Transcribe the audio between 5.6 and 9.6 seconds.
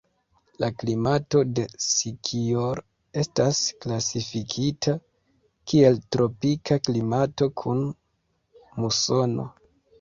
kiel tropika klimato kun musono.